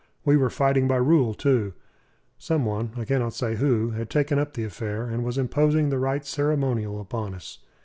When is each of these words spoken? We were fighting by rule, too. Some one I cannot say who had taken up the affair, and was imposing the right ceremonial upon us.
We 0.25 0.35
were 0.35 0.49
fighting 0.49 0.87
by 0.87 0.95
rule, 0.95 1.35
too. 1.35 1.73
Some 2.39 2.65
one 2.65 2.91
I 2.97 3.05
cannot 3.05 3.35
say 3.35 3.57
who 3.57 3.91
had 3.91 4.09
taken 4.09 4.39
up 4.39 4.53
the 4.55 4.63
affair, 4.63 5.05
and 5.07 5.23
was 5.23 5.37
imposing 5.37 5.89
the 5.89 5.99
right 5.99 6.25
ceremonial 6.25 6.99
upon 6.99 7.35
us. 7.35 7.59